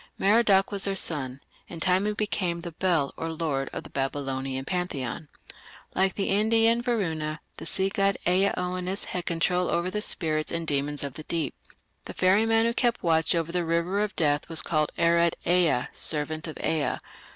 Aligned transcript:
Merodach 0.17 0.71
was 0.71 0.85
their 0.85 0.95
son: 0.95 1.41
in 1.67 1.79
time 1.79 2.07
he 2.07 2.13
became 2.13 2.61
the 2.61 2.71
Bel, 2.71 3.13
or 3.17 3.31
"Lord", 3.31 3.69
of 3.71 3.83
the 3.83 3.89
Babylonian 3.91 4.65
pantheon. 4.65 5.27
Like 5.93 6.15
the 6.15 6.29
Indian 6.31 6.81
Varuna, 6.81 7.39
the 7.57 7.67
sea 7.67 7.89
god, 7.89 8.17
Ea 8.25 8.49
Oannes 8.57 9.05
had 9.05 9.27
control 9.27 9.69
over 9.69 9.91
the 9.91 10.01
spirits 10.01 10.51
and 10.51 10.65
demons 10.65 11.03
of 11.03 11.13
the 11.13 11.23
deep. 11.25 11.53
The 12.05 12.15
"ferryman" 12.15 12.65
who 12.65 12.73
kept 12.73 13.03
watch 13.03 13.35
over 13.35 13.51
the 13.51 13.63
river 13.63 14.01
of 14.01 14.15
death 14.15 14.49
was 14.49 14.63
called 14.63 14.91
Arad 14.97 15.35
Ea, 15.45 15.83
"servant 15.93 16.47
of 16.47 16.57
Ea". 16.65 16.97